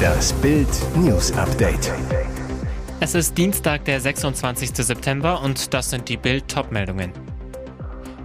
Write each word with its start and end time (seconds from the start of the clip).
Das 0.00 0.32
Bild 0.34 0.68
News 0.96 1.32
Update. 1.32 1.92
Es 3.00 3.14
ist 3.14 3.36
Dienstag, 3.36 3.84
der 3.84 4.00
26. 4.00 4.70
September 4.74 5.42
und 5.42 5.72
das 5.74 5.90
sind 5.90 6.08
die 6.08 6.16
Bild 6.16 6.48
Topmeldungen. 6.48 7.12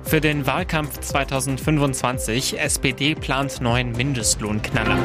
Für 0.03 0.21
den 0.21 0.45
Wahlkampf 0.45 0.99
2025 0.99 2.59
SPD 2.59 3.15
plant 3.15 3.61
neuen 3.61 3.91
Mindestlohnknaller. 3.93 4.97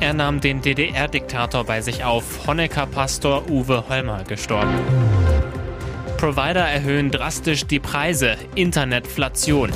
Er 0.00 0.12
nahm 0.12 0.40
den 0.40 0.60
DDR-Diktator 0.60 1.64
bei 1.64 1.80
sich 1.80 2.04
auf. 2.04 2.46
Honecker-Pastor 2.46 3.48
Uwe 3.48 3.88
Holmer 3.88 4.22
gestorben. 4.24 4.74
Provider 6.18 6.66
erhöhen 6.66 7.10
drastisch 7.10 7.66
die 7.66 7.80
Preise. 7.80 8.36
Internetflation. 8.54 9.70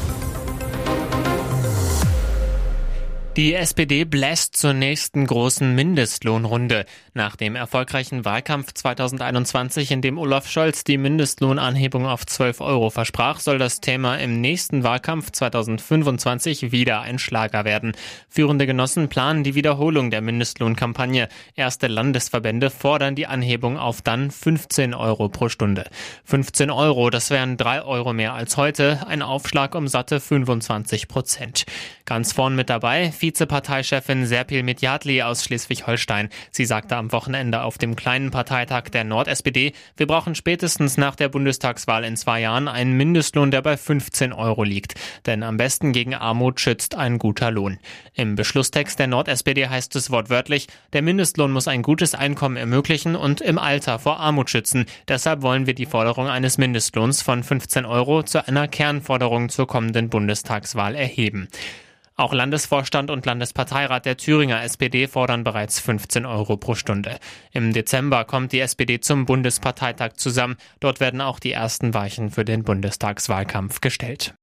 Die 3.39 3.55
SPD 3.55 4.03
bläst 4.03 4.57
zur 4.57 4.73
nächsten 4.73 5.25
großen 5.25 5.73
Mindestlohnrunde. 5.73 6.87
Nach 7.15 7.37
dem 7.37 7.55
erfolgreichen 7.55 8.25
Wahlkampf 8.25 8.75
2021, 8.75 9.93
in 9.93 10.03
dem 10.03 10.19
Olaf 10.19 10.51
Scholz 10.51 10.83
die 10.83 10.99
Mindestlohnanhebung 10.99 12.05
auf 12.05 12.27
12 12.27 12.61
Euro 12.61 12.91
versprach, 12.91 13.39
soll 13.39 13.59
das 13.59 13.81
Thema 13.81 14.17
im 14.17 14.41
nächsten 14.41 14.83
Wahlkampf 14.83 15.31
2025 15.31 16.73
wieder 16.73 17.03
ein 17.03 17.21
Schlager 17.21 17.65
werden. 17.65 17.93
Führende 18.29 18.67
Genossen 18.67 19.09
planen 19.09 19.45
die 19.45 19.55
Wiederholung 19.55 20.11
der 20.11 20.21
Mindestlohnkampagne. 20.21 21.29
Erste 21.55 21.87
Landesverbände 21.87 22.71
fordern 22.71 23.15
die 23.15 23.29
Anhebung 23.29 23.79
auf 23.79 24.03
dann 24.03 24.33
15 24.33 24.95
Euro 24.95 25.29
pro 25.29 25.49
Stunde. 25.49 25.85
15 26.25 26.73
Euro, 26.73 27.09
das 27.09 27.31
wären 27.31 27.57
3 27.57 27.83
Euro 27.83 28.13
mehr 28.13 28.35
als 28.35 28.57
heute, 28.57 29.07
ein 29.07 29.23
Aufschlag 29.23 29.77
um 29.77 29.87
satte 29.87 30.19
25 30.19 31.07
Prozent. 31.07 31.67
Ganz 32.05 32.33
vorn 32.33 32.57
mit 32.57 32.69
dabei, 32.69 33.13
Vizeparteichefin 33.29 34.25
Serpil 34.25 34.63
Medjatli 34.63 35.21
aus 35.21 35.45
Schleswig-Holstein. 35.45 36.31
Sie 36.51 36.65
sagte 36.65 36.97
am 36.97 37.13
Wochenende 37.13 37.61
auf 37.61 37.77
dem 37.77 37.95
kleinen 37.95 38.31
Parteitag 38.31 38.85
der 38.85 39.05
Nord-SPD, 39.05 39.75
wir 39.99 40.07
brauchen 40.07 40.35
spätestens 40.35 40.97
nach 40.97 41.15
der 41.15 41.29
Bundestagswahl 41.29 42.05
in 42.05 42.17
zwei 42.17 42.41
Jahren 42.41 42.69
einen 42.69 42.97
Mindestlohn, 42.97 43.51
der 43.51 43.61
bei 43.61 43.77
15 43.77 44.33
Euro 44.33 44.65
liegt. 44.65 44.95
Denn 45.27 45.43
am 45.43 45.59
besten 45.59 45.93
gegen 45.93 46.15
Armut 46.15 46.59
schützt 46.59 46.95
ein 46.95 47.19
guter 47.19 47.51
Lohn. 47.51 47.79
Im 48.15 48.35
Beschlusstext 48.35 48.99
der 48.99 49.09
Nord-SPD 49.09 49.69
heißt 49.69 49.95
es 49.97 50.11
wortwörtlich, 50.11 50.67
der 50.95 51.03
Mindestlohn 51.03 51.53
muss 51.53 51.69
ein 51.69 51.83
gutes 51.83 52.15
Einkommen 52.15 52.57
ermöglichen 52.57 53.15
und 53.15 53.43
im 53.43 53.59
Alter 53.59 53.99
vor 53.99 54.21
Armut 54.21 54.49
schützen. 54.49 54.87
Deshalb 55.07 55.43
wollen 55.43 55.67
wir 55.67 55.75
die 55.75 55.85
Forderung 55.85 56.29
eines 56.29 56.57
Mindestlohns 56.57 57.21
von 57.21 57.43
15 57.45 57.85
Euro 57.85 58.23
zu 58.23 58.49
einer 58.49 58.69
Kernforderung 58.69 59.51
zur 59.51 59.67
kommenden 59.67 60.09
Bundestagswahl 60.09 60.95
erheben. 60.95 61.49
Auch 62.19 62.33
Landesvorstand 62.33 63.13
und 63.13 63.27
Landesparteirat 63.27 64.05
der 64.05 64.17
Thüringer 64.17 64.65
SPD 64.65 65.07
fordern 65.07 65.45
bereits 65.45 65.79
15 65.79 66.27
Euro 66.27 66.57
pro 66.57 66.75
Stunde. 66.75 67.21
Im 67.53 67.73
Dezember 67.73 68.25
kommt 68.25 68.51
die 68.51 68.59
SPD 68.59 68.99
zum 68.99 69.25
Bundesparteitag 69.25 70.15
zusammen. 70.15 70.57
Dort 70.81 70.99
werden 70.99 71.21
auch 71.21 71.39
die 71.39 71.53
ersten 71.53 71.95
Weichen 71.95 72.31
für 72.31 72.45
den 72.45 72.65
Bundestagswahlkampf 72.65 73.81
gestellt. 73.81 74.35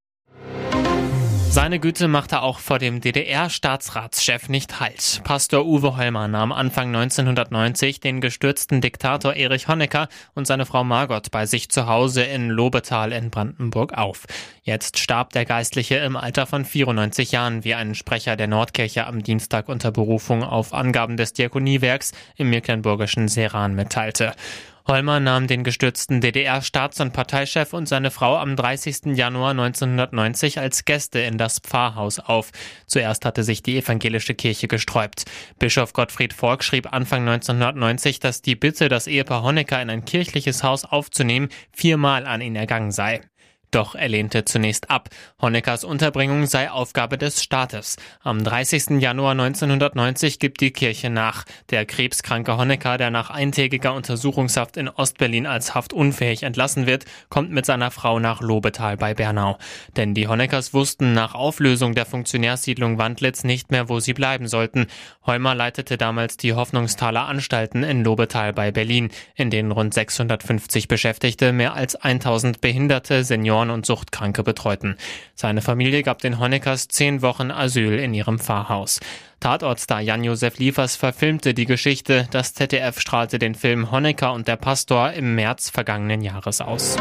Seine 1.48 1.78
Güte 1.78 2.06
machte 2.06 2.42
auch 2.42 2.58
vor 2.58 2.78
dem 2.78 3.00
DDR-Staatsratschef 3.00 4.48
nicht 4.48 4.78
Halt. 4.78 5.22
Pastor 5.24 5.64
Uwe 5.64 5.96
Holmer 5.96 6.28
nahm 6.28 6.52
Anfang 6.52 6.94
1990 6.94 8.00
den 8.00 8.20
gestürzten 8.20 8.80
Diktator 8.82 9.34
Erich 9.34 9.66
Honecker 9.66 10.08
und 10.34 10.46
seine 10.46 10.66
Frau 10.66 10.84
Margot 10.84 11.30
bei 11.30 11.46
sich 11.46 11.70
zu 11.70 11.86
Hause 11.86 12.24
in 12.24 12.50
Lobetal 12.50 13.12
in 13.12 13.30
Brandenburg 13.30 13.94
auf. 13.94 14.26
Jetzt 14.64 14.98
starb 14.98 15.32
der 15.32 15.46
Geistliche 15.46 15.96
im 15.96 16.16
Alter 16.16 16.46
von 16.46 16.64
94 16.64 17.32
Jahren, 17.32 17.64
wie 17.64 17.74
ein 17.74 17.94
Sprecher 17.94 18.36
der 18.36 18.48
Nordkirche 18.48 19.06
am 19.06 19.22
Dienstag 19.22 19.68
unter 19.68 19.92
Berufung 19.92 20.42
auf 20.42 20.74
Angaben 20.74 21.16
des 21.16 21.32
Diakoniewerks 21.32 22.12
im 22.36 22.50
mecklenburgischen 22.50 23.28
Seran 23.28 23.74
mitteilte. 23.74 24.34
Holmer 24.86 25.18
nahm 25.18 25.48
den 25.48 25.64
gestürzten 25.64 26.20
DDR-Staats- 26.20 27.00
und 27.00 27.12
Parteichef 27.12 27.72
und 27.72 27.88
seine 27.88 28.12
Frau 28.12 28.36
am 28.36 28.54
30. 28.54 29.16
Januar 29.16 29.50
1990 29.50 30.60
als 30.60 30.84
Gäste 30.84 31.18
in 31.18 31.38
das 31.38 31.58
Pfarrhaus 31.58 32.20
auf. 32.20 32.52
Zuerst 32.86 33.24
hatte 33.24 33.42
sich 33.42 33.64
die 33.64 33.78
evangelische 33.78 34.34
Kirche 34.34 34.68
gesträubt. 34.68 35.24
Bischof 35.58 35.92
Gottfried 35.92 36.32
Volk 36.32 36.62
schrieb 36.62 36.92
Anfang 36.92 37.28
1990, 37.28 38.20
dass 38.20 38.42
die 38.42 38.54
Bitte, 38.54 38.88
das 38.88 39.08
Ehepaar 39.08 39.42
Honecker 39.42 39.82
in 39.82 39.90
ein 39.90 40.04
kirchliches 40.04 40.62
Haus 40.62 40.84
aufzunehmen, 40.84 41.48
viermal 41.72 42.24
an 42.24 42.40
ihn 42.40 42.54
ergangen 42.54 42.92
sei. 42.92 43.22
Doch 43.76 43.94
er 43.94 44.08
lehnte 44.08 44.46
zunächst 44.46 44.90
ab. 44.90 45.10
Honeckers 45.38 45.84
Unterbringung 45.84 46.46
sei 46.46 46.70
Aufgabe 46.70 47.18
des 47.18 47.42
Staates. 47.42 47.98
Am 48.22 48.42
30. 48.42 49.02
Januar 49.02 49.32
1990 49.32 50.38
gibt 50.38 50.62
die 50.62 50.70
Kirche 50.70 51.10
nach. 51.10 51.44
Der 51.68 51.84
krebskranke 51.84 52.56
Honecker, 52.56 52.96
der 52.96 53.10
nach 53.10 53.28
eintägiger 53.28 53.92
Untersuchungshaft 53.92 54.78
in 54.78 54.88
Ostberlin 54.88 55.44
als 55.44 55.74
haftunfähig 55.74 56.42
entlassen 56.44 56.86
wird, 56.86 57.04
kommt 57.28 57.50
mit 57.50 57.66
seiner 57.66 57.90
Frau 57.90 58.18
nach 58.18 58.40
Lobetal 58.40 58.96
bei 58.96 59.12
Bernau. 59.12 59.58
Denn 59.94 60.14
die 60.14 60.26
Honeckers 60.26 60.72
wussten 60.72 61.12
nach 61.12 61.34
Auflösung 61.34 61.94
der 61.94 62.06
Funktionärssiedlung 62.06 62.96
Wandlitz 62.96 63.44
nicht 63.44 63.70
mehr, 63.70 63.90
wo 63.90 64.00
sie 64.00 64.14
bleiben 64.14 64.48
sollten. 64.48 64.86
Holmer 65.26 65.54
leitete 65.54 65.98
damals 65.98 66.38
die 66.38 66.54
Hoffnungstaler 66.54 67.26
Anstalten 67.26 67.82
in 67.82 68.04
Lobetal 68.04 68.54
bei 68.54 68.70
Berlin, 68.70 69.10
in 69.34 69.50
denen 69.50 69.70
rund 69.70 69.92
650 69.92 70.88
Beschäftigte, 70.88 71.52
mehr 71.52 71.74
als 71.74 71.94
1000 71.94 72.62
Behinderte, 72.62 73.22
Senioren 73.22 73.65
Senioren 73.66 73.70
und 73.70 73.86
Suchtkranke 73.86 74.42
betreuten. 74.42 74.96
Seine 75.34 75.62
Familie 75.62 76.02
gab 76.02 76.20
den 76.20 76.38
Honeckers 76.38 76.88
zehn 76.88 77.22
Wochen 77.22 77.50
Asyl 77.50 77.98
in 77.98 78.14
ihrem 78.14 78.38
Pfarrhaus. 78.38 79.00
Tatortstar 79.40 80.00
Jan-Josef 80.00 80.58
Liefers 80.58 80.96
verfilmte 80.96 81.52
die 81.52 81.66
Geschichte. 81.66 82.26
Das 82.30 82.54
ZDF 82.54 83.00
strahlte 83.00 83.38
den 83.38 83.54
Film 83.54 83.90
Honecker 83.90 84.32
und 84.32 84.48
der 84.48 84.56
Pastor 84.56 85.12
im 85.12 85.34
März 85.34 85.70
vergangenen 85.70 86.22
Jahres 86.22 86.60
aus. 86.60 86.96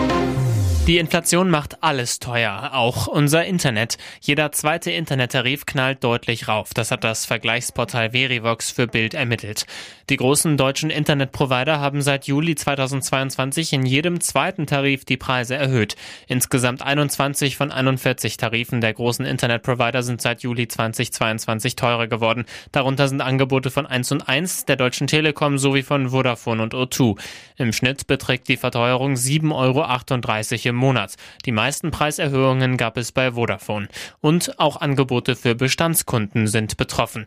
Die 0.88 1.00
Inflation 1.00 1.50
macht 1.50 1.82
alles 1.82 2.20
teuer, 2.20 2.70
auch 2.74 3.08
unser 3.08 3.44
Internet. 3.44 3.98
Jeder 4.22 4.52
zweite 4.52 4.92
Internettarif 4.92 5.66
knallt 5.66 6.04
deutlich 6.04 6.48
rauf. 6.48 6.76
Das 6.76 6.92
hat 6.92 7.04
das 7.04 7.26
Vergleichsportal 7.26 8.12
Verivox 8.12 8.70
für 8.70 8.86
Bild 8.86 9.16
ermittelt. 9.16 9.66
Die 10.12 10.18
großen 10.18 10.58
deutschen 10.58 10.92
Internetprovider 10.92 11.80
haben 11.80 12.04
seit 12.04 12.28
Juli 12.28 12.54
2022 12.54 13.74
in 13.74 13.88
jedem 13.88 14.22
zweiten 14.22 14.68
Tarif 14.68 15.06
die 15.06 15.18
Preise 15.18 15.56
erhöht. 15.56 15.96
Insgesamt 16.28 16.84
21 16.84 17.58
von 17.58 17.72
41 17.72 18.38
Tarifen 18.38 18.80
der 18.80 18.94
großen 18.94 19.26
Internetprovider 19.26 20.04
sind 20.04 20.22
seit 20.22 20.44
Juli 20.44 20.68
2022 20.68 21.76
teurer 21.76 22.06
geworden. 22.06 22.46
Darunter 22.72 23.08
sind 23.08 23.22
Angebote 23.22 23.72
von 23.72 23.88
1 23.88 24.12
und 24.12 24.30
1, 24.30 24.66
der 24.66 24.76
Deutschen 24.76 25.08
Telekom 25.08 25.58
sowie 25.58 25.82
von 25.82 26.10
Vodafone 26.10 26.62
und 26.62 26.76
O2. 26.76 27.20
Im 27.58 27.74
Schnitt 27.74 28.06
beträgt 28.06 28.48
die 28.50 28.58
Verteuerung 28.58 29.16
7,38 29.16 29.52
Euro 29.56 30.70
im 30.70 30.75
im 30.76 30.78
Monat. 30.78 31.16
Die 31.46 31.54
meisten 31.54 31.90
Preiserhöhungen 31.90 32.76
gab 32.76 32.98
es 32.98 33.12
bei 33.12 33.32
Vodafone. 33.32 33.88
Und 34.22 34.60
auch 34.60 34.82
Angebote 34.82 35.36
für 35.36 35.56
Bestandskunden 35.56 36.48
sind 36.48 36.76
betroffen. 36.78 37.26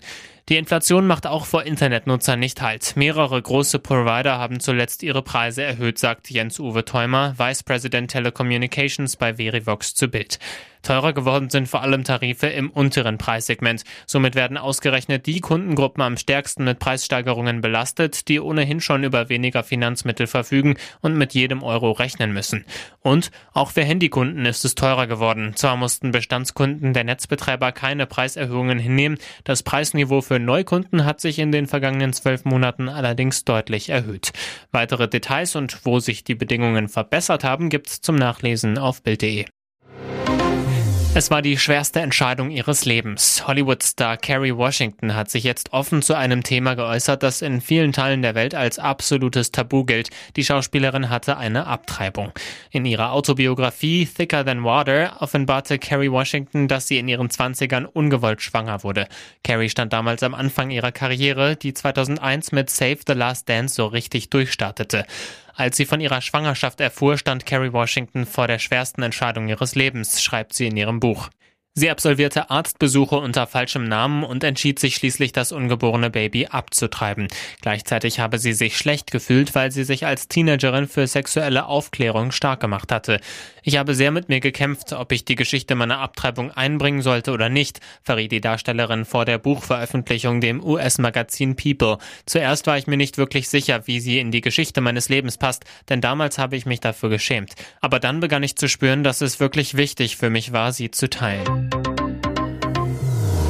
Die 0.49 0.57
Inflation 0.57 1.07
macht 1.07 1.27
auch 1.27 1.45
vor 1.45 1.65
Internetnutzern 1.65 2.39
nicht 2.39 2.63
Halt. 2.63 2.97
Mehrere 2.97 3.41
große 3.41 3.79
Provider 3.79 4.39
haben 4.39 4.61
zuletzt 4.61 5.03
ihre 5.03 5.23
Preise 5.23 5.63
erhöht, 5.63 5.99
sagt 5.99 6.31
Jens-Uwe 6.31 6.85
Theumer, 6.85 7.35
Vice 7.39 7.63
President 7.63 8.11
Telecommunications 8.11 9.17
bei 9.17 9.35
Verivox 9.35 9.95
zu 9.95 10.09
Bild. 10.09 10.39
Teurer 10.83 11.13
geworden 11.13 11.51
sind 11.51 11.69
vor 11.69 11.83
allem 11.83 12.05
Tarife 12.05 12.47
im 12.47 12.71
unteren 12.71 13.19
Preissegment. 13.19 13.85
Somit 14.07 14.35
werden 14.35 14.57
ausgerechnet 14.57 15.27
die 15.27 15.41
Kundengruppen 15.41 16.03
am 16.03 16.17
stärksten 16.17 16.65
mit 16.65 16.79
Preissteigerungen 16.79 17.61
belastet, 17.61 18.29
die 18.29 18.41
ohnehin 18.41 18.81
schon 18.81 19.05
über 19.05 19.29
weniger 19.29 19.63
Finanzmittel 19.63 20.27
verfügen 20.27 20.77
und 21.01 21.17
mit 21.17 21.35
jedem 21.35 21.63
Euro 21.63 21.93
rechnen 21.93 22.33
müssen. 22.33 22.65
Und 23.01 23.31
auch 23.53 23.71
für 23.71 23.85
Handykunden 23.85 24.47
ist 24.47 24.65
es 24.65 24.75
teurer 24.75 25.07
geworden. 25.07 25.53
Zwar 25.55 25.77
mussten 25.77 26.11
Bestandskunden 26.11 26.93
der 26.93 27.05
Netzbetreiber 27.05 27.73
keine 27.73 28.07
Preiserhöhungen 28.07 28.79
hinnehmen, 28.79 29.19
das 29.45 29.63
Preisniveau 29.63 30.21
für 30.21 30.39
Neukunden 30.39 31.05
hat 31.05 31.21
sich 31.21 31.39
in 31.39 31.53
den 31.53 31.67
vergangenen 31.67 32.13
zwölf 32.13 32.45
Monaten 32.45 32.89
allerdings 32.89 33.45
deutlich 33.45 33.89
erhöht. 33.89 34.33
Weitere 34.73 35.09
Details 35.09 35.57
und 35.57 35.85
wo 35.85 36.01
sich 36.01 36.25
die 36.25 36.35
Bedingungen 36.35 36.89
verbessert 36.89 37.45
haben, 37.45 37.69
gibt's 37.69 38.01
zum 38.01 38.17
Nachlesen 38.17 38.79
auf 38.79 39.03
Bild.de. 39.03 39.47
Es 41.19 41.33
war 41.33 41.43
die 41.43 41.59
schwerste 41.59 41.99
Entscheidung 41.99 42.53
ihres 42.53 42.85
Lebens. 42.85 43.45
Hollywood-Star 43.49 44.19
Kerry 44.19 44.57
Washington 44.57 45.17
hat 45.17 45.33
sich 45.33 45.43
jetzt 45.43 45.73
offen 45.73 46.01
zu 46.01 46.15
einem 46.15 46.45
Thema 46.45 46.75
geäußert, 46.75 47.25
das 47.25 47.43
in 47.43 47.61
vielen 47.61 47.93
Teilen 47.93 48.23
der 48.23 48.37
Welt 48.37 48.55
als 48.55 48.79
absolutes 48.79 49.51
Tabu 49.51 49.85
gilt. 49.85 50.11
Die 50.37 50.45
Schauspielerin 50.45 51.11
hatte 51.11 51.37
eine 51.37 51.67
Abtreibung. 51.67 52.31
In 52.71 52.85
ihrer 52.87 53.11
Autobiografie 53.11 54.07
Thicker 54.07 54.45
Than 54.45 54.63
Water 54.63 55.17
offenbarte 55.19 55.81
Kerry 55.81 56.13
Washington, 56.13 56.69
dass 56.69 56.87
sie 56.87 56.99
in 56.99 57.09
ihren 57.09 57.31
Zwanzigern 57.31 57.85
ungewollt 57.85 58.41
schwanger 58.41 58.85
wurde. 58.85 59.09
Kerry 59.43 59.71
stand 59.71 59.93
damals 59.93 60.23
am 60.23 60.35
Anfang 60.37 60.71
ihrer 60.71 60.93
Karriere, 60.93 61.57
die 61.57 61.75
2001 61.75 62.53
mit 62.53 62.71
Save 62.71 62.99
the 63.09 63.15
Last 63.15 63.49
Dance 63.49 63.75
so 63.75 63.87
richtig 63.87 64.31
durchstartete. 64.31 65.05
Als 65.59 65.77
sie 65.77 65.87
von 65.87 66.01
ihrer 66.01 66.21
Schwangerschaft 66.21 66.81
erfuhr, 66.81 67.19
stand 67.19 67.45
Kerry 67.45 67.73
Washington 67.73 68.27
vor 68.27 68.47
der 68.47 68.61
schwersten 68.61 69.03
Entscheidung 69.03 69.49
ihres 69.49 69.75
Lebens, 69.75 70.23
schreibt 70.23 70.55
sie 70.55 70.69
in 70.69 70.77
ihrem 70.77 71.01
Buch. 71.01 71.31
Sie 71.79 71.91
absolvierte 71.91 72.51
Arztbesuche 72.51 73.15
unter 73.15 73.47
falschem 73.47 73.85
Namen 73.85 74.25
und 74.25 74.43
entschied 74.43 74.81
sich 74.81 74.97
schließlich, 74.97 75.31
das 75.31 75.53
ungeborene 75.53 76.11
Baby 76.11 76.47
abzutreiben. 76.47 77.29
Gleichzeitig 77.61 78.19
habe 78.19 78.41
sie 78.41 78.53
sich 78.53 78.77
schlecht 78.77 79.13
gefühlt, 79.13 79.55
weil 79.55 79.71
sie 79.71 79.85
sich 79.85 80.05
als 80.05 80.27
Teenagerin 80.27 80.89
für 80.89 81.07
sexuelle 81.07 81.67
Aufklärung 81.67 82.33
stark 82.33 82.59
gemacht 82.59 82.91
hatte. 82.91 83.21
Ich 83.63 83.77
habe 83.77 83.95
sehr 83.95 84.11
mit 84.11 84.29
mir 84.29 84.41
gekämpft, 84.41 84.93
ob 84.93 85.13
ich 85.13 85.25
die 85.25 85.37
Geschichte 85.37 85.77
meiner 85.77 86.01
Abtreibung 86.01 86.51
einbringen 86.51 87.01
sollte 87.01 87.31
oder 87.31 87.49
nicht, 87.49 87.79
verriet 88.03 88.33
die 88.33 88.41
Darstellerin 88.41 89.05
vor 89.05 89.25
der 89.25 89.39
Buchveröffentlichung 89.39 90.41
dem 90.41 90.65
US-Magazin 90.65 91.55
People. 91.55 91.99
Zuerst 92.27 92.67
war 92.67 92.77
ich 92.77 92.89
mir 92.89 92.97
nicht 92.97 93.19
wirklich 93.19 93.49
sicher, 93.49 93.87
wie 93.87 94.01
sie 94.01 94.19
in 94.19 94.33
die 94.33 94.41
Geschichte 94.41 94.81
meines 94.81 95.11
Lebens 95.11 95.39
passt, 95.39 95.65
denn 95.89 96.01
damals 96.01 96.39
habe 96.39 96.57
ich 96.57 96.67
mich 96.67 96.81
dafür 96.81 97.09
geschämt. 97.09 97.55
Aber 97.81 98.01
dann 98.01 98.19
begann 98.19 98.43
ich 98.43 98.57
zu 98.57 98.69
spüren, 98.69 99.05
dass 99.05 99.21
es 99.21 99.39
wirklich 99.39 99.77
wichtig 99.77 100.17
für 100.17 100.29
mich 100.29 100.53
war, 100.53 100.73
sie 100.73 100.91
zu 100.91 101.09
teilen. 101.09 101.58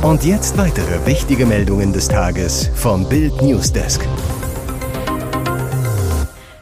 Und 0.02 0.24
jetzt 0.24 0.56
weitere 0.56 1.04
wichtige 1.06 1.44
Meldungen 1.44 1.92
des 1.92 2.08
Tages 2.08 2.70
vom 2.74 3.08
Bild 3.08 3.42
Newsdesk. 3.42 4.06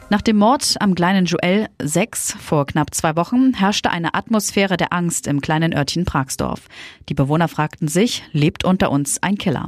Nach 0.09 0.21
dem 0.21 0.37
Mord 0.37 0.75
am 0.79 0.95
kleinen 0.95 1.25
Joel 1.25 1.67
6 1.81 2.37
vor 2.39 2.65
knapp 2.65 2.95
zwei 2.95 3.17
Wochen 3.17 3.53
herrschte 3.53 3.91
eine 3.91 4.13
Atmosphäre 4.13 4.77
der 4.77 4.93
Angst 4.93 5.27
im 5.27 5.41
kleinen 5.41 5.73
Örtchen 5.73 6.05
Pragsdorf. 6.05 6.61
Die 7.09 7.13
Bewohner 7.13 7.49
fragten 7.49 7.89
sich, 7.89 8.23
lebt 8.31 8.63
unter 8.63 8.89
uns 8.89 9.21
ein 9.21 9.37
Killer? 9.37 9.67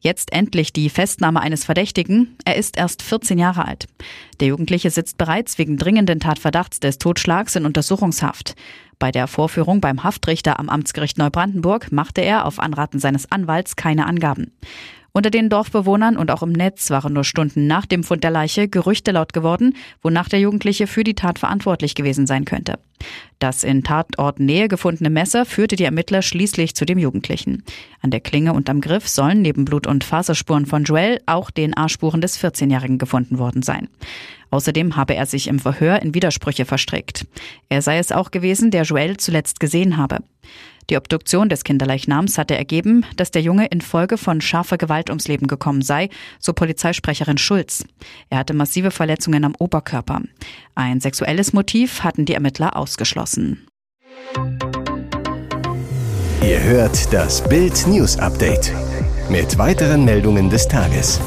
Jetzt 0.00 0.32
endlich 0.32 0.72
die 0.72 0.90
Festnahme 0.90 1.40
eines 1.40 1.64
Verdächtigen. 1.64 2.36
Er 2.44 2.56
ist 2.56 2.76
erst 2.76 3.02
14 3.02 3.38
Jahre 3.38 3.66
alt. 3.66 3.86
Der 4.40 4.48
Jugendliche 4.48 4.90
sitzt 4.90 5.16
bereits 5.16 5.58
wegen 5.58 5.76
dringenden 5.76 6.18
Tatverdachts 6.18 6.80
des 6.80 6.98
Totschlags 6.98 7.54
in 7.54 7.64
Untersuchungshaft. 7.64 8.56
Bei 8.98 9.12
der 9.12 9.28
Vorführung 9.28 9.80
beim 9.80 10.02
Haftrichter 10.02 10.58
am 10.58 10.68
Amtsgericht 10.68 11.18
Neubrandenburg 11.18 11.92
machte 11.92 12.20
er 12.20 12.46
auf 12.46 12.58
Anraten 12.58 12.98
seines 12.98 13.30
Anwalts 13.30 13.76
keine 13.76 14.06
Angaben. 14.06 14.52
Unter 15.18 15.30
den 15.30 15.48
Dorfbewohnern 15.48 16.16
und 16.16 16.30
auch 16.30 16.44
im 16.44 16.52
Netz 16.52 16.90
waren 16.90 17.12
nur 17.12 17.24
Stunden 17.24 17.66
nach 17.66 17.86
dem 17.86 18.04
Fund 18.04 18.22
der 18.22 18.30
Leiche 18.30 18.68
Gerüchte 18.68 19.10
laut 19.10 19.32
geworden, 19.32 19.74
wonach 20.00 20.28
der 20.28 20.38
Jugendliche 20.38 20.86
für 20.86 21.02
die 21.02 21.16
Tat 21.16 21.40
verantwortlich 21.40 21.96
gewesen 21.96 22.28
sein 22.28 22.44
könnte. 22.44 22.78
Das 23.40 23.64
in 23.64 23.82
Tatortnähe 23.82 24.68
gefundene 24.68 25.10
Messer 25.10 25.44
führte 25.44 25.74
die 25.74 25.82
Ermittler 25.82 26.22
schließlich 26.22 26.76
zu 26.76 26.84
dem 26.84 26.98
Jugendlichen. 26.98 27.64
An 28.00 28.12
der 28.12 28.20
Klinge 28.20 28.52
und 28.52 28.70
am 28.70 28.80
Griff 28.80 29.08
sollen 29.08 29.42
neben 29.42 29.64
Blut- 29.64 29.88
und 29.88 30.04
Faserspuren 30.04 30.66
von 30.66 30.84
Joel 30.84 31.20
auch 31.26 31.50
DNA-Spuren 31.50 32.20
des 32.20 32.40
14-Jährigen 32.40 32.98
gefunden 32.98 33.38
worden 33.38 33.62
sein. 33.62 33.88
Außerdem 34.50 34.94
habe 34.94 35.16
er 35.16 35.26
sich 35.26 35.48
im 35.48 35.58
Verhör 35.58 36.00
in 36.00 36.14
Widersprüche 36.14 36.64
verstrickt. 36.64 37.26
Er 37.68 37.82
sei 37.82 37.98
es 37.98 38.12
auch 38.12 38.30
gewesen, 38.30 38.70
der 38.70 38.84
Joel 38.84 39.16
zuletzt 39.16 39.58
gesehen 39.58 39.96
habe. 39.96 40.18
Die 40.90 40.96
Obduktion 40.96 41.48
des 41.48 41.64
Kinderleichnams 41.64 42.38
hatte 42.38 42.56
ergeben, 42.56 43.04
dass 43.16 43.30
der 43.30 43.42
Junge 43.42 43.66
infolge 43.66 44.16
von 44.16 44.40
scharfer 44.40 44.78
Gewalt 44.78 45.10
ums 45.10 45.28
Leben 45.28 45.46
gekommen 45.46 45.82
sei, 45.82 46.08
so 46.38 46.54
Polizeisprecherin 46.54 47.36
Schulz. 47.36 47.84
Er 48.30 48.38
hatte 48.38 48.54
massive 48.54 48.90
Verletzungen 48.90 49.44
am 49.44 49.54
Oberkörper. 49.58 50.22
Ein 50.74 51.00
sexuelles 51.00 51.52
Motiv 51.52 52.04
hatten 52.04 52.24
die 52.24 52.34
Ermittler 52.34 52.76
ausgeschlossen. 52.76 53.66
Ihr 56.42 56.62
hört 56.62 57.12
das 57.12 57.46
Bild 57.46 57.86
News 57.86 58.18
Update 58.18 58.72
mit 59.28 59.58
weiteren 59.58 60.04
Meldungen 60.06 60.48
des 60.48 60.66
Tages. 60.66 61.20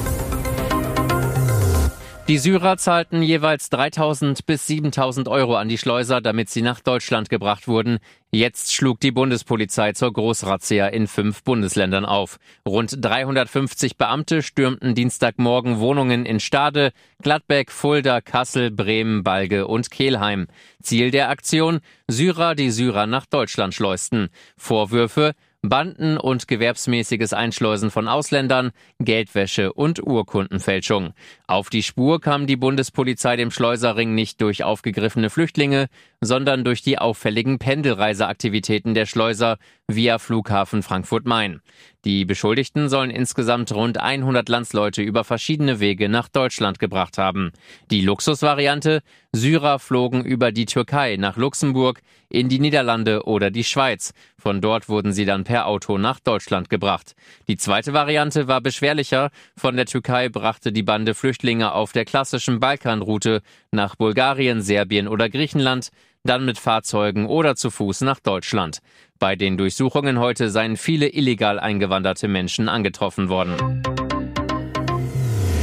Die 2.32 2.38
Syrer 2.38 2.78
zahlten 2.78 3.22
jeweils 3.24 3.70
3000 3.72 4.46
bis 4.46 4.66
7000 4.66 5.28
Euro 5.28 5.58
an 5.58 5.68
die 5.68 5.78
Schleuser, 5.78 6.22
damit 6.22 6.50
sie 6.50 6.62
nach 6.62 6.80
Deutschland 6.80 7.30
gebracht 7.30 7.68
wurden. 7.68 7.98
Jetzt 8.32 8.74
schlug 8.74 9.02
die 9.02 9.12
Bundespolizei 9.12 9.92
zur 9.92 10.14
Großrazzia 10.14 10.88
in 10.88 11.08
fünf 11.08 11.44
Bundesländern 11.44 12.06
auf. 12.06 12.40
Rund 12.66 12.96
350 13.02 13.98
Beamte 13.98 14.44
stürmten 14.44 14.96
Dienstagmorgen 14.96 15.80
Wohnungen 15.80 16.26
in 16.26 16.40
Stade, 16.40 16.94
Gladbeck, 17.22 17.70
Fulda, 17.70 18.22
Kassel, 18.22 18.72
Bremen, 18.72 19.24
Balge 19.24 19.68
und 19.68 19.92
Kelheim. 19.92 20.48
Ziel 20.82 21.12
der 21.12 21.28
Aktion? 21.28 21.82
Syrer, 22.08 22.56
die 22.56 22.72
Syrer 22.72 23.08
nach 23.08 23.26
Deutschland 23.26 23.74
schleusten. 23.74 24.30
Vorwürfe? 24.56 25.34
Banden 25.64 26.18
und 26.18 26.48
gewerbsmäßiges 26.48 27.34
Einschleusen 27.34 27.92
von 27.92 28.08
Ausländern, 28.08 28.72
Geldwäsche 29.00 29.74
und 29.74 30.02
Urkundenfälschung. 30.02 31.14
Auf 31.46 31.70
die 31.70 31.84
Spur 31.84 32.20
kam 32.20 32.48
die 32.48 32.56
Bundespolizei 32.56 33.36
dem 33.36 33.52
Schleuserring 33.52 34.16
nicht 34.16 34.42
durch 34.42 34.64
aufgegriffene 34.64 35.30
Flüchtlinge, 35.30 35.88
sondern 36.22 36.64
durch 36.64 36.84
die 36.84 37.00
auffälligen 37.00 37.58
Pendelreiseaktivitäten 37.58 38.94
der 38.94 39.08
Schleuser 39.08 39.58
via 39.88 40.20
Flughafen 40.20 40.84
Frankfurt-Main. 40.84 41.62
Die 42.06 42.26
Beschuldigten 42.26 42.90
sollen 42.90 43.10
insgesamt 43.10 43.72
rund 43.74 43.98
100 44.00 44.48
Landsleute 44.48 45.02
über 45.02 45.24
verschiedene 45.24 45.80
Wege 45.80 46.10
nach 46.10 46.30
Deutschland 46.30 46.80
gebracht 46.80 47.18
haben. 47.18 47.52
Die 47.90 48.02
Luxusvariante? 48.02 49.02
Syrer 49.34 49.80
flogen 49.80 50.24
über 50.24 50.52
die 50.52 50.66
Türkei 50.66 51.16
nach 51.18 51.38
Luxemburg, 51.38 52.02
in 52.30 52.50
die 52.50 52.60
Niederlande 52.60 53.26
oder 53.26 53.52
die 53.52 53.64
Schweiz. 53.64 54.14
Von 54.38 54.62
dort 54.62 54.90
wurden 54.90 55.14
sie 55.14 55.26
dann 55.26 55.44
per 55.44 55.68
Auto 55.68 55.98
nach 55.98 56.20
Deutschland 56.20 56.70
gebracht. 56.70 57.14
Die 57.48 57.58
zweite 57.58 57.94
Variante 57.94 58.48
war 58.48 58.62
beschwerlicher. 58.62 59.30
Von 59.56 59.76
der 59.76 59.86
Türkei 59.86 60.30
brachte 60.30 60.72
die 60.72 60.84
Bande 60.84 61.14
Flüchtlinge 61.14 61.74
auf 61.74 61.92
der 61.92 62.06
klassischen 62.06 62.60
Balkanroute 62.60 63.42
nach 63.72 63.96
Bulgarien, 63.96 64.62
Serbien 64.62 65.08
oder 65.08 65.30
Griechenland 65.30 65.92
dann 66.24 66.46
mit 66.46 66.58
Fahrzeugen 66.58 67.26
oder 67.26 67.56
zu 67.56 67.70
Fuß 67.70 68.02
nach 68.02 68.20
Deutschland. 68.20 68.80
Bei 69.20 69.36
den 69.36 69.58
Durchsuchungen 69.58 70.20
heute 70.20 70.50
seien 70.50 70.78
viele 70.78 71.14
illegal 71.14 71.60
eingewanderte 71.60 72.28
Menschen 72.28 72.70
angetroffen 72.70 73.30
worden. 73.30 73.84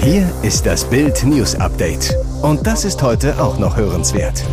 Hier 0.03 0.31
ist 0.43 0.65
das 0.65 0.89
Bild 0.89 1.25
News 1.25 1.55
Update. 1.57 2.15
Und 2.43 2.67
das 2.67 2.85
ist 2.85 3.03
heute 3.03 3.43
auch 3.43 3.59
noch 3.59 3.77
hörenswert. 3.77 4.45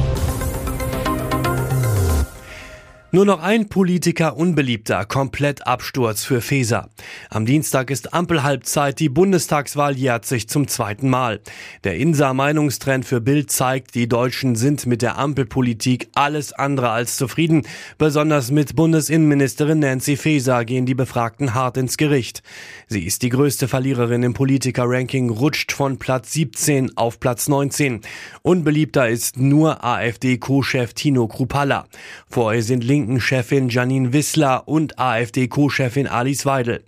Nur 3.16 3.24
noch 3.24 3.42
ein 3.42 3.70
Politiker 3.70 4.36
unbeliebter, 4.36 5.06
komplett 5.06 5.66
Absturz 5.66 6.26
für 6.26 6.42
Feser. 6.42 6.90
Am 7.30 7.46
Dienstag 7.46 7.90
ist 7.90 8.14
Ampelhalbzeit, 8.14 9.00
die 9.00 9.08
Bundestagswahl 9.08 9.96
jährt 9.96 10.26
sich 10.26 10.50
zum 10.50 10.68
zweiten 10.68 11.10
Mal. 11.10 11.40
Der 11.86 11.96
Insa-Meinungstrend 11.96 13.06
für 13.06 13.22
Bild 13.22 13.54
zeigt, 13.54 13.96
die 13.96 14.10
Deutschen 14.10 14.58
sind 14.58 14.86
mit 14.86 15.02
der 15.02 15.18
Ampelpolitik 15.18 16.10
alles 16.14 16.52
andere 16.52 16.90
als 16.90 17.16
zufrieden. 17.16 17.62
Besonders 17.98 18.52
mit 18.52 18.76
Bundesinnenministerin 18.76 19.80
Nancy 19.80 20.18
Faeser 20.18 20.66
gehen 20.66 20.86
die 20.86 20.94
Befragten 20.94 21.54
hart 21.54 21.78
ins 21.78 21.96
Gericht. 21.96 22.44
Sie 22.90 23.06
ist 23.06 23.22
die 23.22 23.30
größte 23.30 23.70
Verliererin 23.70 24.24
im 24.24 24.34
Politiker-Ranking, 24.34 25.30
rutscht 25.30 25.72
von 25.72 26.00
Platz 26.00 26.34
17 26.34 26.98
auf 26.98 27.22
Platz 27.22 27.48
19. 27.48 28.02
Unbeliebter 28.42 29.08
ist 29.08 29.38
nur 29.38 29.86
AfD-Co-Chef 29.86 30.94
Tino 30.94 31.30
Krupalla. 31.30 31.86
Vor 32.28 32.54
ihr 32.54 32.62
sind 32.62 32.84
Linken 32.84 33.05
Linken-Chefin 33.06 33.70
Janine 33.70 34.14
Wissler 34.14 34.68
und 34.68 34.98
AfD-Co-Chefin 34.98 36.08
Alice 36.08 36.46
Weidel. 36.46 36.84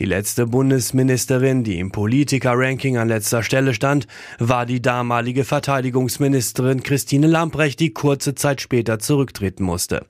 Die 0.00 0.04
letzte 0.04 0.46
Bundesministerin, 0.46 1.62
die 1.62 1.78
im 1.78 1.92
Politiker-Ranking 1.92 2.96
an 2.96 3.06
letzter 3.06 3.44
Stelle 3.44 3.72
stand, 3.72 4.08
war 4.40 4.66
die 4.66 4.82
damalige 4.82 5.44
Verteidigungsministerin 5.44 6.82
Christine 6.82 7.28
Lamprecht, 7.28 7.78
die 7.78 7.92
kurze 7.92 8.34
Zeit 8.34 8.60
später 8.60 8.98
zurücktreten 8.98 9.62
musste. 9.62 10.04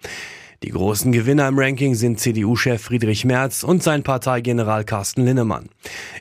Die 0.62 0.70
großen 0.70 1.10
Gewinner 1.10 1.48
im 1.48 1.58
Ranking 1.58 1.96
sind 1.96 2.20
CDU-Chef 2.20 2.80
Friedrich 2.80 3.24
Merz 3.24 3.64
und 3.64 3.82
sein 3.82 4.04
Parteigeneral 4.04 4.84
Carsten 4.84 5.24
Linnemann. 5.24 5.68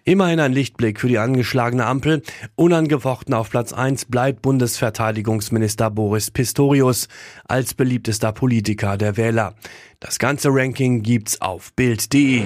Immerhin 0.04 0.40
ein 0.40 0.52
Lichtblick 0.52 1.00
für 1.00 1.08
die 1.08 1.20
angeschlagene 1.20 1.86
Ampel. 1.86 2.24
Unangefochten 2.56 3.36
auf 3.36 3.52
Platz 3.52 3.72
1 3.72 4.06
bleibt 4.06 4.42
Bundesverteidigungsminister 4.42 5.92
Boris 5.92 6.32
Pistorius 6.32 7.08
als 7.48 7.76
beliebtester 7.76 8.32
Politiker 8.32 8.98
der 8.98 9.16
Wähler. 9.16 9.54
Das 10.00 10.18
ganze 10.18 10.50
Ranking 10.52 11.04
gibt's 11.04 11.40
auf 11.40 11.74
Bild.de. 11.74 12.46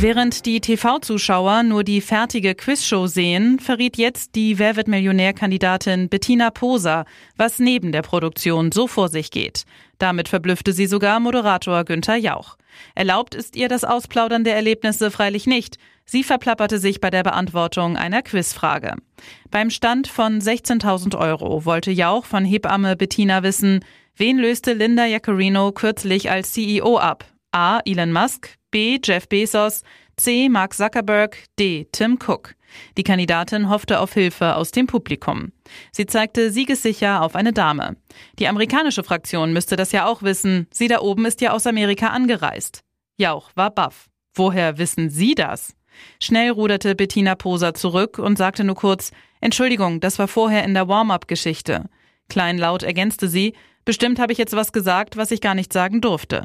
Während 0.00 0.46
die 0.46 0.60
TV-Zuschauer 0.60 1.64
nur 1.64 1.82
die 1.82 2.00
fertige 2.00 2.54
Quizshow 2.54 3.08
sehen, 3.08 3.58
verriet 3.58 3.96
jetzt 3.96 4.36
die 4.36 4.60
Wer 4.60 4.76
wird 4.76 4.86
Millionär-Kandidatin 4.86 6.08
Bettina 6.08 6.50
Poser, 6.50 7.04
was 7.36 7.58
neben 7.58 7.90
der 7.90 8.02
Produktion 8.02 8.70
so 8.70 8.86
vor 8.86 9.08
sich 9.08 9.32
geht. 9.32 9.64
Damit 9.98 10.28
verblüffte 10.28 10.72
sie 10.72 10.86
sogar 10.86 11.18
Moderator 11.18 11.84
Günther 11.84 12.14
Jauch. 12.14 12.58
Erlaubt 12.94 13.34
ist 13.34 13.56
ihr 13.56 13.68
das 13.68 13.82
Ausplaudern 13.82 14.44
der 14.44 14.54
Erlebnisse 14.54 15.10
freilich 15.10 15.48
nicht. 15.48 15.78
Sie 16.04 16.22
verplapperte 16.22 16.78
sich 16.78 17.00
bei 17.00 17.10
der 17.10 17.24
Beantwortung 17.24 17.96
einer 17.96 18.22
Quizfrage. 18.22 18.94
Beim 19.50 19.68
Stand 19.68 20.06
von 20.06 20.40
16.000 20.40 21.18
Euro 21.18 21.64
wollte 21.64 21.90
Jauch 21.90 22.24
von 22.24 22.44
Hebamme 22.44 22.94
Bettina 22.94 23.42
wissen, 23.42 23.84
wen 24.16 24.38
löste 24.38 24.74
Linda 24.74 25.06
Jaccarino 25.06 25.72
kürzlich 25.72 26.30
als 26.30 26.52
CEO 26.52 26.98
ab? 26.98 27.24
A. 27.50 27.80
Elon 27.84 28.12
Musk, 28.12 28.57
B. 28.70 28.98
Jeff 29.02 29.28
Bezos, 29.28 29.82
C. 30.16 30.48
Mark 30.48 30.74
Zuckerberg, 30.74 31.38
D. 31.58 31.88
Tim 31.92 32.18
Cook. 32.24 32.54
Die 32.96 33.02
Kandidatin 33.02 33.68
hoffte 33.68 34.00
auf 34.00 34.12
Hilfe 34.12 34.56
aus 34.56 34.70
dem 34.70 34.86
Publikum. 34.86 35.52
Sie 35.92 36.06
zeigte 36.06 36.50
siegessicher 36.50 37.22
auf 37.22 37.34
eine 37.34 37.52
Dame. 37.52 37.96
Die 38.38 38.48
amerikanische 38.48 39.04
Fraktion 39.04 39.52
müsste 39.52 39.76
das 39.76 39.92
ja 39.92 40.06
auch 40.06 40.22
wissen. 40.22 40.66
Sie 40.70 40.88
da 40.88 41.00
oben 41.00 41.24
ist 41.24 41.40
ja 41.40 41.52
aus 41.52 41.66
Amerika 41.66 42.08
angereist. 42.08 42.80
Jauch 43.16 43.50
war 43.54 43.70
baff. 43.70 44.08
Woher 44.34 44.78
wissen 44.78 45.10
Sie 45.10 45.34
das? 45.34 45.74
Schnell 46.20 46.50
ruderte 46.50 46.94
Bettina 46.94 47.34
Poser 47.34 47.74
zurück 47.74 48.18
und 48.18 48.38
sagte 48.38 48.64
nur 48.64 48.76
kurz, 48.76 49.10
Entschuldigung, 49.40 50.00
das 50.00 50.18
war 50.18 50.28
vorher 50.28 50.64
in 50.64 50.74
der 50.74 50.88
Warm-up-Geschichte. 50.88 51.86
Kleinlaut 52.28 52.82
ergänzte 52.82 53.28
sie, 53.28 53.54
bestimmt 53.84 54.18
habe 54.18 54.32
ich 54.32 54.38
jetzt 54.38 54.54
was 54.54 54.72
gesagt, 54.72 55.16
was 55.16 55.30
ich 55.30 55.40
gar 55.40 55.54
nicht 55.54 55.72
sagen 55.72 56.00
durfte. 56.00 56.44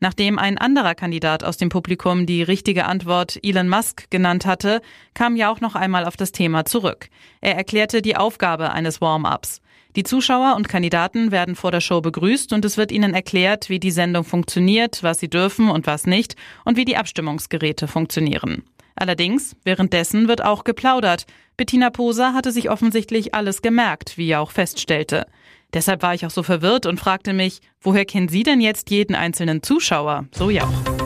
Nachdem 0.00 0.38
ein 0.38 0.58
anderer 0.58 0.94
Kandidat 0.94 1.44
aus 1.44 1.56
dem 1.56 1.68
Publikum 1.68 2.26
die 2.26 2.42
richtige 2.42 2.86
Antwort 2.86 3.38
Elon 3.42 3.68
Musk 3.68 4.10
genannt 4.10 4.46
hatte, 4.46 4.80
kam 5.14 5.36
ja 5.36 5.50
auch 5.50 5.60
noch 5.60 5.74
einmal 5.74 6.04
auf 6.04 6.16
das 6.16 6.32
Thema 6.32 6.64
zurück. 6.64 7.08
Er 7.40 7.56
erklärte 7.56 8.02
die 8.02 8.16
Aufgabe 8.16 8.72
eines 8.72 9.00
Warm-ups. 9.00 9.60
Die 9.94 10.04
Zuschauer 10.04 10.56
und 10.56 10.68
Kandidaten 10.68 11.32
werden 11.32 11.54
vor 11.54 11.70
der 11.70 11.82
Show 11.82 12.00
begrüßt 12.00 12.54
und 12.54 12.64
es 12.64 12.78
wird 12.78 12.90
ihnen 12.90 13.12
erklärt, 13.12 13.68
wie 13.68 13.78
die 13.78 13.90
Sendung 13.90 14.24
funktioniert, 14.24 15.02
was 15.02 15.20
sie 15.20 15.28
dürfen 15.28 15.68
und 15.68 15.86
was 15.86 16.06
nicht 16.06 16.34
und 16.64 16.78
wie 16.78 16.86
die 16.86 16.96
Abstimmungsgeräte 16.96 17.88
funktionieren. 17.88 18.62
Allerdings, 18.94 19.56
währenddessen 19.64 20.28
wird 20.28 20.44
auch 20.44 20.64
geplaudert. 20.64 21.26
Bettina 21.56 21.90
Poser 21.90 22.34
hatte 22.34 22.52
sich 22.52 22.70
offensichtlich 22.70 23.34
alles 23.34 23.60
gemerkt, 23.60 24.16
wie 24.16 24.30
er 24.30 24.40
auch 24.40 24.50
feststellte. 24.50 25.26
Deshalb 25.74 26.02
war 26.02 26.14
ich 26.14 26.26
auch 26.26 26.30
so 26.30 26.42
verwirrt 26.42 26.86
und 26.86 27.00
fragte 27.00 27.32
mich, 27.32 27.60
woher 27.80 28.04
kennen 28.04 28.28
Sie 28.28 28.42
denn 28.42 28.60
jetzt 28.60 28.90
jeden 28.90 29.14
einzelnen 29.14 29.62
Zuschauer? 29.62 30.26
So 30.32 30.50
ja 30.50 30.64
auch. 30.64 31.01